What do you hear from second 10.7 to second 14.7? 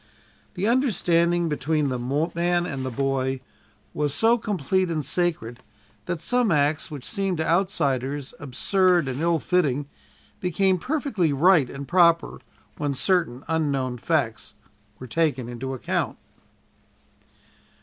perfectly right and proper when certain unknown facts